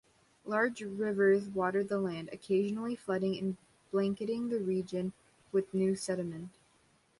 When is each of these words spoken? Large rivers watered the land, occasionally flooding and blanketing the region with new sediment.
Large 0.45 0.81
rivers 0.81 1.45
watered 1.47 1.87
the 1.89 1.99
land, 1.99 2.29
occasionally 2.33 2.95
flooding 2.95 3.37
and 3.37 3.57
blanketing 3.91 4.49
the 4.49 4.57
region 4.59 5.13
with 5.51 5.75
new 5.75 5.95
sediment. 5.95 6.49